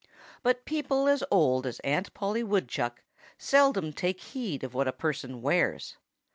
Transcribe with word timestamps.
But 0.41 0.65
people 0.65 1.07
as 1.07 1.23
old 1.29 1.67
as 1.67 1.79
Aunt 1.81 2.11
Polly 2.15 2.41
Woodchuck 2.43 3.03
seldom 3.37 3.93
take 3.93 4.19
heed 4.19 4.63
of 4.63 4.73
what 4.73 4.87
a 4.87 4.91
person 4.93 5.43
wears. 5.43 5.97